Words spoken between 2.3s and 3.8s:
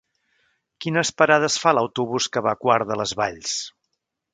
que va a Quart de les Valls?